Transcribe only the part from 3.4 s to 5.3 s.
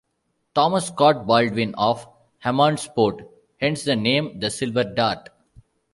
hence the name the "Silver Dart".